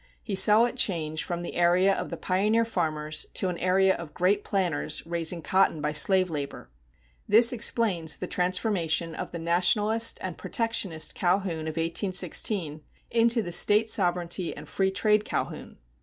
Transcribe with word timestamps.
He 0.23 0.33
saw 0.33 0.63
it 0.65 0.77
change 0.77 1.23
from 1.23 1.43
the 1.43 1.53
area 1.53 1.93
of 1.93 2.09
the 2.09 2.17
pioneer 2.17 2.65
farmers 2.65 3.27
to 3.35 3.49
an 3.49 3.57
area 3.59 3.93
of 3.95 4.15
great 4.15 4.43
planters 4.43 5.05
raising 5.05 5.43
cotton 5.43 5.79
by 5.79 5.91
slave 5.91 6.31
labor. 6.31 6.71
This 7.29 7.53
explains 7.53 8.17
the 8.17 8.25
transformation 8.25 9.13
of 9.13 9.31
the 9.31 9.37
nationalist 9.37 10.17
and 10.19 10.39
protectionist 10.39 11.13
Calhoun 11.13 11.67
of 11.67 11.77
1816 11.77 12.81
into 13.11 13.43
the 13.43 13.51
state 13.51 13.91
sovereignty 13.91 14.57
and 14.57 14.67
free 14.67 14.89
trade 14.89 15.23
Calhoun. 15.23 15.77